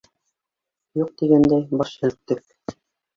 [0.99, 2.41] Юҡ тигәндәй баш һелктек.